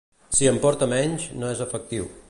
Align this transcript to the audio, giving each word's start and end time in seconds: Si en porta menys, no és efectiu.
Si 0.37 0.47
en 0.51 0.57
porta 0.63 0.89
menys, 0.95 1.29
no 1.43 1.53
és 1.57 1.63
efectiu. 1.69 2.15